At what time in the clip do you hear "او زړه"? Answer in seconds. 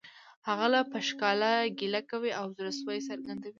2.39-2.71